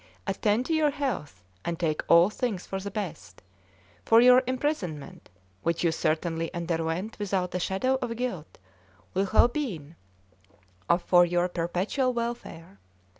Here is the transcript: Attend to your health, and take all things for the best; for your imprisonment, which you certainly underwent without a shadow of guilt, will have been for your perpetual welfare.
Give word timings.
Attend 0.25 0.65
to 0.65 0.73
your 0.73 0.89
health, 0.89 1.43
and 1.63 1.77
take 1.79 2.01
all 2.09 2.31
things 2.31 2.65
for 2.65 2.79
the 2.79 2.89
best; 2.89 3.43
for 4.03 4.19
your 4.19 4.41
imprisonment, 4.47 5.29
which 5.61 5.83
you 5.83 5.91
certainly 5.91 6.51
underwent 6.55 7.19
without 7.19 7.53
a 7.53 7.59
shadow 7.59 7.99
of 8.01 8.15
guilt, 8.15 8.57
will 9.13 9.27
have 9.27 9.53
been 9.53 9.95
for 11.05 11.23
your 11.23 11.47
perpetual 11.47 12.11
welfare. 12.13 12.79